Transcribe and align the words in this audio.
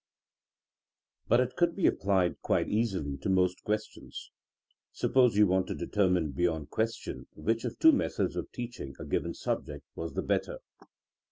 But 1.27 1.41
it 1.41 1.55
could 1.55 1.75
be 1.75 1.85
applied 1.85 2.41
quite 2.41 2.67
easily 2.67 3.17
to 3.17 3.29
most 3.29 3.63
questions. 3.63 4.31
Suppose 4.91 5.35
you 5.37 5.45
wanted 5.45 5.77
to 5.77 5.85
determine 5.85 6.31
beyond 6.31 6.71
question 6.71 7.27
which 7.35 7.65
of 7.65 7.77
two 7.77 7.91
methods 7.91 8.35
of 8.35 8.51
teach 8.51 8.79
ing 8.79 8.95
a 8.97 9.05
given 9.05 9.35
subject 9.35 9.85
was 9.95 10.13
the 10.15 10.23
better. 10.23 10.57